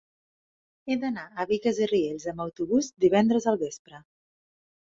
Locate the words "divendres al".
3.07-3.61